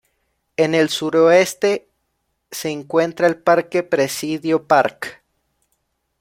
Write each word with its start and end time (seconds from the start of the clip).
En 0.57 0.73
el 0.73 0.89
suroeste 0.89 1.87
se 2.49 2.71
encuentra 2.71 3.27
el 3.27 3.37
Parque 3.37 3.83
Presidio 3.83 4.65
Park. 4.65 5.21